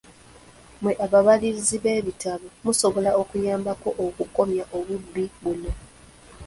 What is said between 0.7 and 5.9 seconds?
Mwe ababalirizi b'ebitabo musobola okuyambako okukomya obubbi buno.